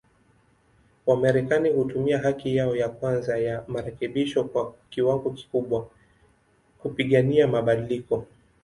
[1.05, 5.89] Wamarekani hutumia haki yao ya kwanza ya marekebisho kwa kiwango kikubwa,
[6.81, 8.25] kupigania mabadiliko.